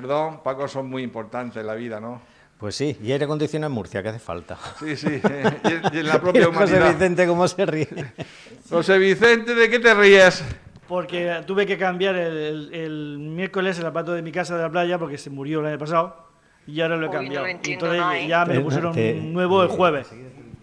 [0.00, 2.20] perdón, Paco, son muy importantes en la vida, ¿no?
[2.58, 4.58] Pues sí, y aire acondicionado en Murcia, que hace falta.
[4.80, 6.92] Sí, sí, y en, y en la propia José humanidad.
[6.94, 7.88] Vicente, ¿cómo se ríe?
[8.70, 10.42] José Vicente, ¿de qué te ríes?
[10.88, 14.70] Porque tuve que cambiar el, el- el miércoles el zapato de mi casa de la
[14.70, 16.28] playa porque se murió el año pasado
[16.66, 17.44] y ahora lo he Uy, no cambiado.
[17.44, 18.28] lo y entiendo entonces nada, ¿eh?
[18.28, 20.08] ya me lo pusieron te- nuevo el jueves.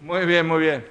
[0.02, 0.84] Muy bien, muy bien.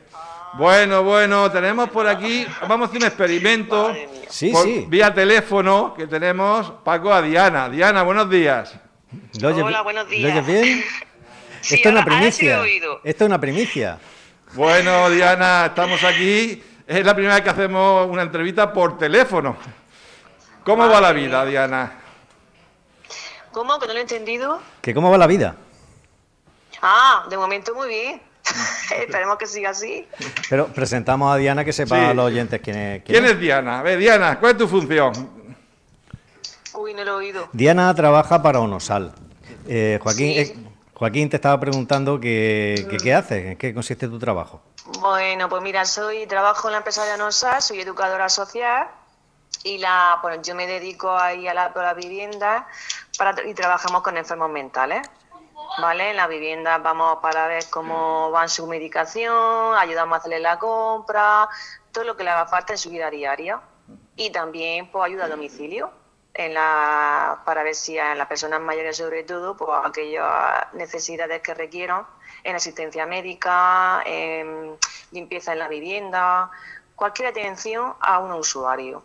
[0.58, 4.21] Bueno, bueno, tenemos por aquí, vamos a hacer un experimento Madre mía.
[4.32, 4.86] Sí, por- sí.
[4.88, 7.70] vía teléfono que tenemos, Paco, a Diana.
[7.70, 8.74] Diana, buenos días.
[9.40, 10.32] ¿Lo Hola, buenos ¿Lo días.
[10.32, 10.84] oyes bien?
[11.62, 12.64] Sí, Esto es una lo primicia.
[13.04, 14.00] Esto es una primicia.
[14.56, 16.64] Bueno, Diana, estamos aquí.
[16.88, 19.56] Es la primera vez que hacemos una entrevista por teléfono.
[20.64, 22.00] ¿Cómo va la vida, Diana?
[23.52, 23.78] ¿Cómo?
[23.80, 24.60] ¿Que no lo he entendido?
[24.82, 25.56] ¿Que cómo va la vida?
[26.82, 28.22] Ah, de momento muy bien.
[29.00, 30.08] Esperemos que siga así.
[30.50, 32.06] Pero presentamos a Diana que sepa Sí.
[32.06, 33.04] a los oyentes quién es.
[33.04, 33.80] ¿Quién es Diana?
[33.80, 35.12] A ver, Diana, ¿cuál es tu función?
[36.74, 37.50] Uy, no lo he oído.
[37.54, 39.14] Diana trabaja para Onosal.
[39.68, 40.40] Eh, Joaquín, Sí.
[40.40, 40.56] eh,
[40.94, 44.62] Joaquín te estaba preguntando que, que qué haces, en qué consiste tu trabajo.
[45.00, 48.88] Bueno, pues mira, soy trabajo en la empresa de ANOSA, soy educadora social
[49.64, 52.68] y la, bueno, yo me dedico ahí a la, a la vivienda
[53.18, 55.02] para, y trabajamos con enfermos mentales.
[55.78, 56.10] ¿Vale?
[56.12, 61.48] En la vivienda vamos para ver cómo van su medicación, ayudamos a hacerle la compra,
[61.92, 63.60] todo lo que le haga falta en su vida diaria.
[64.16, 65.90] Y también pues ayuda a domicilio
[66.34, 71.54] en la, para ver si a las personas mayores sobre todo, pues aquellas necesidades que
[71.54, 72.06] requieran
[72.44, 74.76] en asistencia médica, en
[75.12, 76.52] limpieza en la vivienda,
[76.96, 79.04] cualquier atención a un usuario.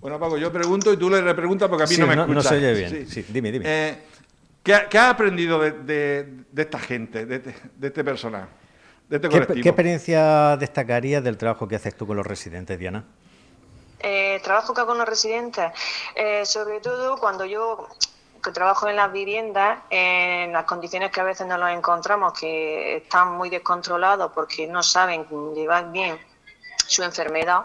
[0.00, 2.26] Bueno, Paco, yo pregunto y tú le repreguntas porque a mí Sí, no me no-
[2.26, 3.08] no se oye bien.
[3.08, 3.64] Sí, dime, dime.
[3.66, 4.06] Eh,
[4.66, 8.48] ¿qué, ha- qué has aprendido de, de- de esta gente, de, este- de este personal,
[9.08, 9.62] de este ¿Qué, colectivo?
[9.62, 13.04] qué experiencia destacarías del trabajo que haces tú con los residentes, Diana?
[14.00, 15.70] Eh, trabajo acá con los residentes,
[16.16, 17.86] eh, sobre todo cuando yo
[18.44, 22.96] que trabajo en las viviendas, en las condiciones que a veces nos los encontramos, que
[22.98, 26.16] están muy descontrolados porque no saben llevar bien
[26.86, 27.62] su enfermedad,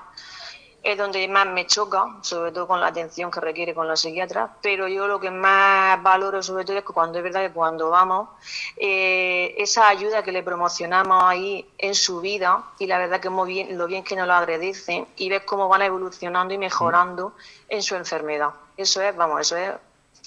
[0.83, 4.49] es donde más me choca, sobre todo con la atención que requiere con los psiquiatras,
[4.61, 8.29] pero yo lo que más valoro sobre todo es cuando es verdad que cuando vamos,
[8.77, 13.53] eh, esa ayuda que le promocionamos ahí en su vida, y la verdad que muy
[13.53, 17.33] bien, lo bien que nos lo agradecen, y ves cómo van evolucionando y mejorando
[17.69, 18.49] en su enfermedad.
[18.75, 19.73] Eso es, vamos, eso es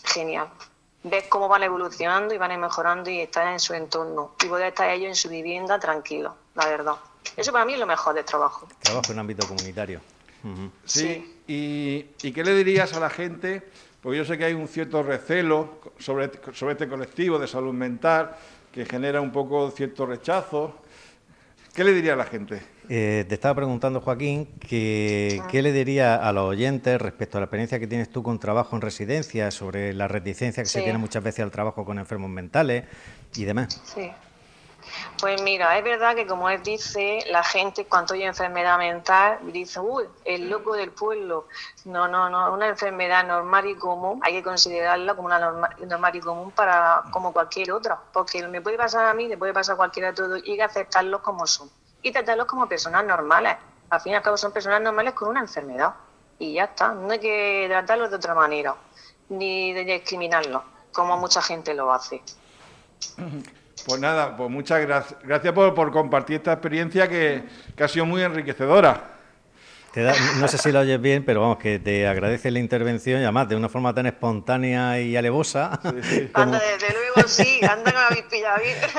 [0.05, 0.49] genial.
[1.03, 4.89] Ves cómo van evolucionando y van mejorando y están en su entorno, y poder estar
[4.89, 6.95] ellos en su vivienda tranquilos, la verdad.
[7.37, 8.69] Eso para mí es lo mejor del trabajo.
[8.81, 10.01] Trabajo en ámbito comunitario.
[10.85, 13.63] Sí, Y, y qué le dirías a la gente?
[14.03, 18.37] Porque yo sé que hay un cierto recelo sobre, sobre este colectivo de salud mental
[18.73, 20.81] que genera un poco cierto rechazo.
[21.75, 22.61] ¿Qué le diría a la gente?
[22.89, 27.47] Eh, te estaba preguntando, Joaquín, que, ¿qué le diría a los oyentes respecto a la
[27.47, 31.25] experiencia que tienes tú con trabajo en residencia, sobre la reticencia que se tiene muchas
[31.25, 32.85] veces al trabajo con enfermos mentales
[33.37, 33.81] y demás?
[33.85, 34.11] Sí.
[35.21, 39.81] Pues mira, es verdad que como él dice, la gente cuando oye enfermedad mental dice,
[39.81, 41.47] uy, el loco del pueblo.
[41.85, 46.17] No, no, no, una enfermedad normal y común, hay que considerarla como una norma- normal
[46.17, 49.75] y común para como cualquier otra, porque me puede pasar a mí, le puede pasar
[49.75, 51.71] a cualquiera de todos, y hay que aceptarlos como son
[52.03, 53.57] y tratarlos como personas normales.
[53.91, 55.95] Al fin y al cabo son personas normales con una enfermedad
[56.39, 58.75] y ya está, no hay que tratarlos de otra manera,
[59.29, 60.63] ni de discriminarlos,
[60.93, 62.23] como mucha gente lo hace.
[63.87, 67.45] Pues nada, pues muchas gracias, gracias por, por compartir esta experiencia que,
[67.77, 69.11] que ha sido muy enriquecedora.
[69.93, 73.21] Te da- no sé si lo oyes bien, pero vamos, que te agradece la intervención
[73.21, 75.79] y además de una forma tan espontánea y alevosa.
[76.33, 76.89] como- Anda, desde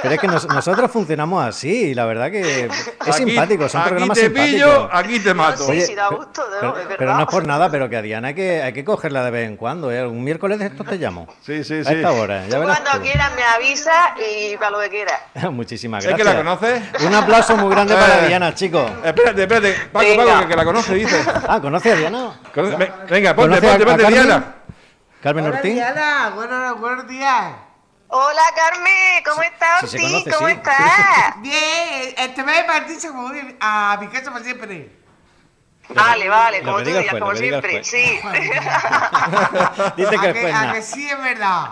[0.02, 3.82] Pero es que nos- nosotros funcionamos así y la verdad que es Aquí- simpático, son
[3.82, 4.52] aquí programas te simpáticos.
[4.54, 5.64] pillo, aquí te mato.
[5.66, 6.96] Sí, Oye, sí, da gusto, pero, Es verdad.
[6.98, 9.32] pero no es por nada, pero que a Diana hay que, hay que cogerla de
[9.32, 9.92] vez en cuando.
[9.92, 10.06] ¿eh?
[10.06, 11.28] Un miércoles de estos te llamo.
[11.46, 11.94] Sí, sí, A sí.
[11.96, 13.04] esta hora, ya Tú verás cuando tú.
[13.04, 15.22] quieras me avisas y para lo que quieras.
[15.52, 16.28] Muchísimas ¿Es gracias.
[16.28, 16.82] que la conoces?
[17.06, 18.28] Un aplauso muy grande para Eh.
[18.28, 18.90] Diana, chicos.
[19.04, 19.74] Espérate, espérate.
[19.92, 20.26] Paco, Venga.
[20.26, 21.24] Paco, que, que la conoce, dice.
[21.48, 22.40] Ah, ¿conoce a Diana?
[22.54, 24.24] Conoce- Venga, ponte, ¿Conoce a- ponte, a ponte, Carmen?
[24.24, 24.56] Diana.
[25.22, 25.74] Carmen Hola Ortiz.
[25.74, 27.46] Diana, buenos, buenos días.
[28.18, 30.54] Hola Carmen, ¿cómo estás, conoce, ¿Cómo sí.
[30.54, 31.36] estás?
[31.42, 32.66] Bien, este mes
[33.34, 34.90] bien a mi casa por siempre.
[35.90, 38.00] Vale, vale, como tú digas, como siempre, sí.
[39.98, 41.72] Dice que a, que, a que sí es verdad.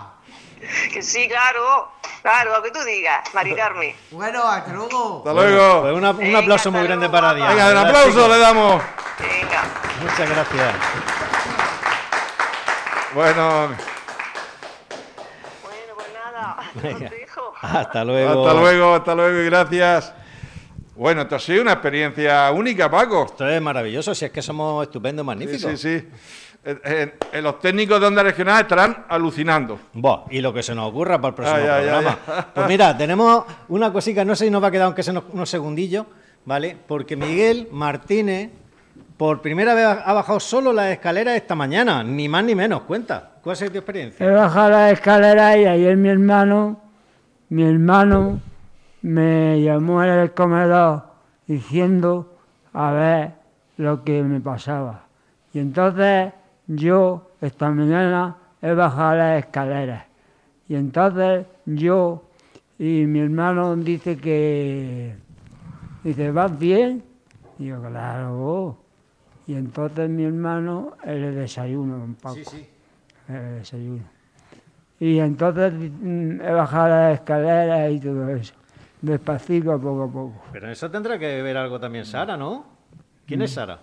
[0.92, 1.90] Que sí, claro.
[2.20, 3.96] Claro, lo que tú digas, Mari Carmen.
[4.10, 5.22] Bueno, hasta luego.
[5.26, 5.80] Hasta luego.
[5.80, 7.32] Pues una- un Venga, aplauso muy grande para.
[7.32, 7.52] Diana.
[7.54, 8.82] Venga, un ¿verdad, aplauso le damos.
[9.18, 9.62] Venga.
[10.02, 10.74] Muchas gracias.
[13.14, 13.74] Bueno,
[17.62, 18.46] Hasta luego.
[18.46, 20.12] hasta luego, hasta luego y gracias.
[20.96, 23.24] Bueno, esto ha sido una experiencia única, Paco.
[23.26, 25.60] Esto es maravilloso, si es que somos estupendos, Sí, magníficos.
[25.72, 26.08] sí, sí.
[26.66, 29.78] Eh, eh, eh, los técnicos de onda regional estarán alucinando.
[29.92, 32.18] Buah, y lo que se nos ocurra para el próximo Ay, ay, programa.
[32.26, 32.42] ay.
[32.54, 35.50] Pues mira, tenemos una cosita, no sé si nos va a quedar aunque sea unos
[35.50, 36.06] segundillos,
[36.46, 36.76] ¿vale?
[36.86, 38.50] Porque Miguel Martínez
[39.16, 42.82] por primera vez ha bajado solo las escaleras esta mañana, ni más ni menos.
[42.82, 44.26] Cuenta, ¿cuál sido tu experiencia?
[44.26, 46.80] He bajado la escalera y ayer mi hermano,
[47.48, 48.40] mi hermano
[49.02, 51.04] me llamó en el comedor
[51.46, 52.34] diciendo
[52.72, 53.32] a ver
[53.76, 55.04] lo que me pasaba.
[55.52, 56.32] Y entonces
[56.66, 60.04] yo esta mañana he bajado las escaleras.
[60.68, 62.24] Y entonces yo
[62.78, 65.14] y mi hermano dice que
[66.02, 67.04] dice, ¿vas bien?
[67.58, 68.83] Y yo, claro.
[69.46, 72.36] Y entonces mi hermano, el desayuno, don Paco.
[72.36, 72.66] Sí, sí.
[73.28, 74.02] el desayuno.
[75.00, 78.54] Y entonces mm, he bajado las escaleras y todo eso.
[79.02, 80.42] Despacito, poco a poco.
[80.52, 82.64] Pero en eso tendrá que ver algo también Sara, ¿no?
[83.26, 83.78] ¿Quién es Sara?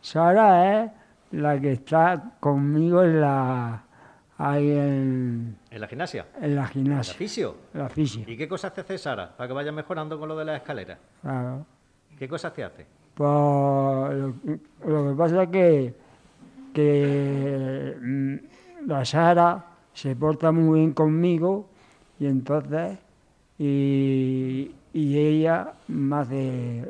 [0.00, 0.90] Sara es
[1.32, 3.82] la que está conmigo en la,
[4.36, 6.26] ahí en, ¿En la gimnasia?
[6.40, 7.54] en la ¿La gimnasia, fisio?
[7.74, 8.24] la fisio.
[8.26, 10.98] ¿Y qué cosas te hace Sara para que vaya mejorando con lo de las escaleras?
[11.22, 11.64] Claro.
[12.18, 12.86] ¿Qué cosas te hace?
[13.18, 14.34] Pues lo,
[14.86, 15.94] lo que pasa es que,
[16.72, 21.68] que mm, la Sara se porta muy bien conmigo
[22.20, 22.96] y entonces
[23.58, 26.84] y, y ella me hace,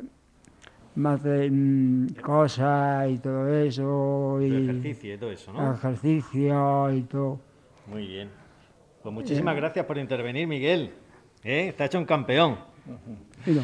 [0.97, 5.73] me hace mm, cosas y todo eso y ejercicio y todo eso, ¿no?
[5.73, 7.41] ejercicio y todo.
[7.87, 8.29] Muy bien.
[9.03, 10.91] Pues muchísimas gracias por intervenir, Miguel.
[11.43, 11.69] ¿Eh?
[11.69, 12.59] Está hecho un campeón.
[13.47, 13.63] Mira,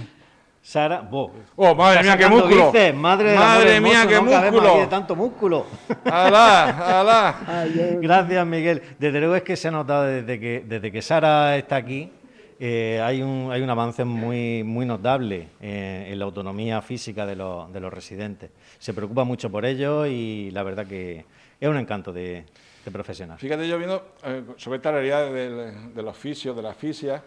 [0.67, 1.31] Sara, vos.
[1.57, 2.73] Oh, madre mía, qué músculo.
[2.73, 4.71] bíceps, madre Madre hermoso, mía, qué no músculo.
[4.71, 5.67] aquí de tanto músculo.
[6.07, 7.37] ¡Alá, alá!
[7.47, 8.83] ay, Gracias, Miguel.
[8.99, 12.11] Desde luego es que se ha notado desde que, desde que Sara está aquí,
[12.59, 17.37] eh, hay, un, hay un avance muy, muy notable eh, en la autonomía física de
[17.37, 18.51] los, de los residentes.
[18.79, 21.27] Se preocupa mucho por ello y la verdad que
[21.61, 22.43] es un encanto de,
[22.83, 23.37] de profesional.
[23.39, 27.23] Fíjate, yo viendo eh, sobre esta realidad del, del oficio, de la fisia,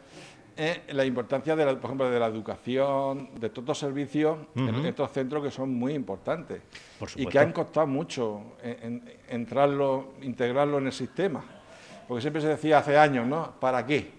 [0.57, 4.85] eh, la importancia, de la, por ejemplo, de la educación, de todos los servicios en
[4.85, 6.61] estos centros que son muy importantes
[6.99, 11.43] Por y que han costado mucho en- en- entrarlo, integrarlo en el sistema.
[12.07, 13.51] Porque siempre se decía hace años, ¿no?
[13.59, 14.09] ¿Para qué?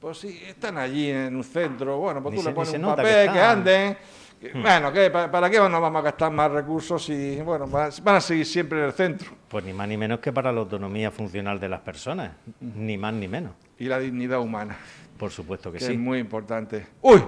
[0.00, 2.80] Pues si están allí en un centro, bueno, pues Ni tú se- le pones un
[2.80, 3.38] que papel, que.
[3.38, 3.42] Hmm.
[3.42, 3.96] anden.
[4.40, 5.10] que- Bueno, ¿qué?
[5.10, 8.78] ¿Para, para qué nos vamos a gastar más recursos si, bueno, van a seguir siempre
[8.78, 9.30] en el centro?
[9.48, 13.14] Pues ni más ni menos que para la autonomía funcional de las personas, ni más
[13.14, 13.52] ni menos.
[13.78, 14.76] Y la dignidad humana.
[15.18, 15.92] Por supuesto que que sí.
[15.92, 16.86] es muy importante.
[17.02, 17.22] ¡Uy!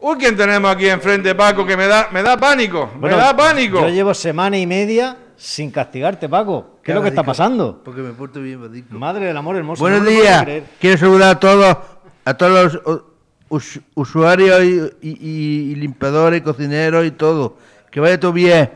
[0.00, 0.16] ¡Uy!
[0.18, 1.66] ¿Quién tenemos aquí enfrente, Paco?
[1.66, 2.90] Que me da, me da pánico.
[2.98, 3.80] Bueno, me da pánico.
[3.80, 6.78] Yo llevo semana y media sin castigarte, Paco.
[6.82, 7.82] ¿Qué es lo que está pasando?
[7.84, 8.94] Porque me porto bien, Badico.
[8.96, 9.80] Madre del amor hermoso.
[9.82, 10.46] Buenos no días.
[10.80, 11.76] Quiero saludar a todos,
[12.24, 13.02] a todos los uh,
[13.48, 17.56] us- usuarios y, y- y- y limpiadores, cocineros y todo.
[17.90, 18.70] Que vaya todo bien.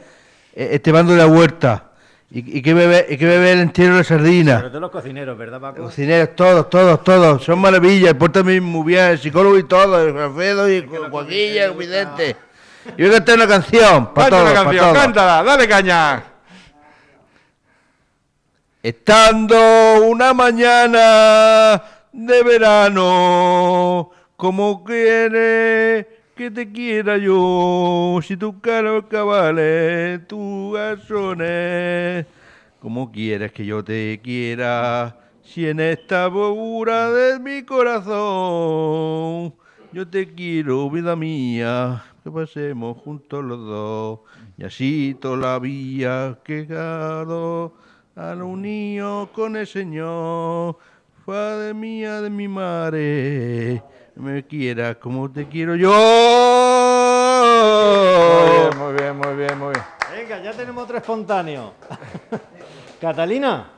[0.55, 1.88] eh, Este bando de la huerta.
[2.30, 4.60] Y, y que bebe, y que bebe el entierro de Sobre sardina.
[4.69, 5.82] todo los cocineros, ¿verdad, Paco?
[5.84, 7.42] Cocineros, todos, todos, todos.
[7.42, 8.12] Son maravillas.
[8.14, 9.05] Pórtame muy bien.
[9.06, 10.06] El psicólogo y todo.
[10.06, 12.36] El Alfredo y Joaquilla, el Vidente.
[12.96, 14.12] Y voy a cantar una canción.
[14.14, 14.98] Para todos, una canción, todos.
[14.98, 16.22] cántala, dale caña.
[18.82, 30.24] Estando una mañana de verano, como quiere que te quiera yo, si tu caro cabales,
[30.28, 32.26] tu garzones,
[32.78, 39.52] como quieres que yo te quiera, si en esta bobura de mi corazón,
[39.92, 44.20] yo te quiero, vida mía, que pasemos juntos los dos,
[44.56, 47.74] y así toda la vía que gado
[48.14, 50.78] a lo unido con el Señor,
[51.26, 53.82] Padre mía de mi madre,
[54.19, 55.91] me quieras como te quiero yo.
[58.34, 59.84] Muy bien, muy bien, muy bien, muy bien.
[60.10, 61.72] Venga, ya tenemos otro espontáneo.
[63.01, 63.70] Catalina,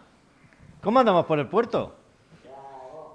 [0.83, 1.95] ¿cómo andamos por el puerto?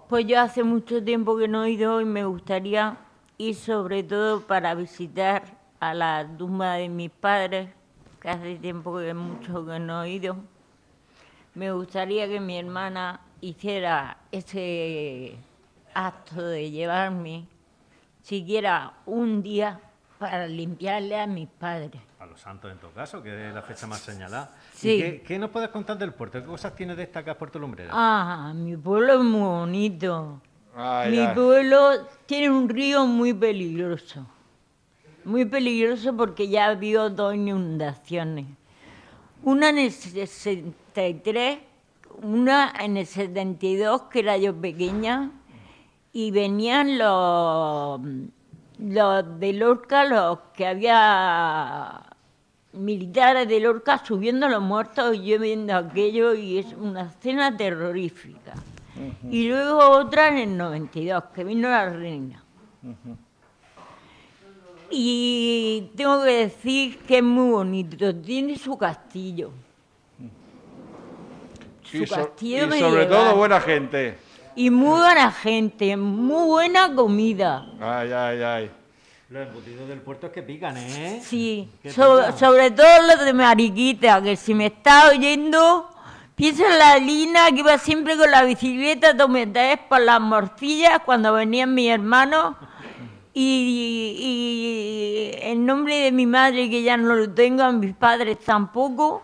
[0.08, 2.98] Pues yo hace mucho tiempo que no he ido y me gustaría
[3.40, 5.44] ir sobre todo para visitar
[5.80, 7.70] a la tumba de mis padres,
[8.22, 10.38] que hace tiempo que mucho que no he ido.
[11.56, 15.38] Me gustaría que mi hermana hiciera ese
[15.96, 17.48] acto de llevarme,
[18.22, 19.80] siquiera un día,
[20.20, 22.02] para limpiarle a mis padres.
[22.20, 24.56] A los santos en todo caso, que es la fecha más señalada.
[24.74, 24.92] Sí.
[24.92, 26.40] ¿Y qué, qué nos puedes contar del puerto?
[26.40, 27.92] ¿Qué cosas tienes destacadas Puerto Lumbrera?
[27.94, 30.42] Ah, mi pueblo es muy bonito.
[30.76, 31.36] Ay, mi ay.
[31.36, 34.26] pueblo tiene un río muy peligroso.
[35.24, 38.46] Muy peligroso porque ya ha habido dos inundaciones.
[39.44, 41.60] Una en el 63,
[42.22, 45.32] una en el 72, que era yo pequeña,
[46.18, 48.00] y venían los,
[48.80, 52.04] los de Lorca, los que había
[52.72, 57.56] militares de Lorca subiendo a los muertos y yo viendo aquello y es una escena
[57.58, 58.54] terrorífica.
[59.30, 62.42] Y luego otra en el 92, que vino la reina.
[64.90, 69.52] Y tengo que decir que es muy bonito, tiene su castillo.
[71.84, 73.10] Su Y, so- castillo y sobre medieval.
[73.10, 74.18] todo buena gente.
[74.56, 77.66] Y muy buena gente, muy buena comida.
[77.80, 78.72] Ay, ay, ay.
[79.30, 81.20] Los embutidos del puerto es que pican, ¿eh?
[81.24, 82.38] Sí, Qué so- pica.
[82.38, 85.90] sobre todo los de Mariquita, que si me está oyendo,
[86.36, 91.34] piensa en la Lina que iba siempre con la bicicleta tometés por las morcillas cuando
[91.34, 92.56] venían mis hermanos.
[93.34, 98.40] Y, y en nombre de mi madre, que ya no lo tengo, a mis padres
[98.40, 99.22] tampoco,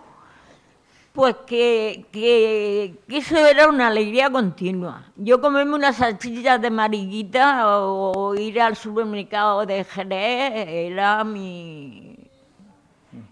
[1.14, 5.04] pues que, que, que eso era una alegría continua.
[5.18, 12.16] Yo comerme unas salchichas de mariquita o, o ir al supermercado de Jerez era mi,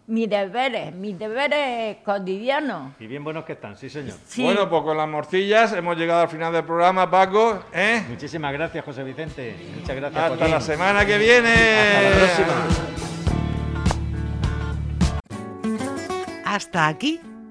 [0.08, 2.92] mi deberes, mis deberes cotidianos.
[3.00, 4.18] Y bien buenos que están, sí, señor.
[4.28, 4.44] Sí.
[4.44, 7.64] Bueno, pues con las morcillas hemos llegado al final del programa, Paco.
[7.72, 8.04] ¿eh?
[8.10, 9.56] Muchísimas gracias, José Vicente.
[9.80, 10.54] Muchas gracias, Hasta Joaquín.
[10.54, 11.54] la semana que viene.
[11.54, 12.54] Hasta la próxima.
[16.46, 17.22] Hasta aquí